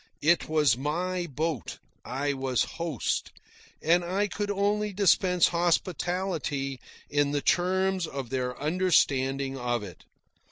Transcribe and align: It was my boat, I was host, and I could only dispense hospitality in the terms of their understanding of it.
It 0.23 0.49
was 0.49 0.75
my 0.75 1.27
boat, 1.27 1.77
I 2.03 2.33
was 2.33 2.63
host, 2.81 3.31
and 3.83 4.03
I 4.03 4.27
could 4.27 4.49
only 4.49 4.93
dispense 4.93 5.49
hospitality 5.49 6.79
in 7.07 7.33
the 7.33 7.41
terms 7.43 8.07
of 8.07 8.31
their 8.31 8.59
understanding 8.59 9.59
of 9.59 9.83
it. 9.83 10.05